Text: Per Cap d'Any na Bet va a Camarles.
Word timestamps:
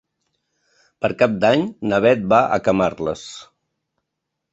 Per 1.03 1.11
Cap 1.19 1.35
d'Any 1.43 1.65
na 1.91 1.99
Bet 2.05 2.23
va 2.31 2.39
a 2.57 2.57
Camarles. 2.69 3.27